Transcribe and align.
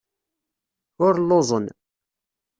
Ur 1.05 1.13
lluẓen. 1.21 1.65